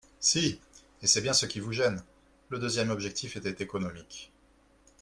Si! 0.19 0.59
…et 1.03 1.05
c’est 1.05 1.21
bien 1.21 1.31
ce 1.33 1.45
qui 1.45 1.59
vous 1.59 1.73
gêne! 1.73 2.01
Le 2.49 2.57
deuxième 2.57 2.89
objectif 2.89 3.35
était 3.37 3.63
économique. 3.63 4.31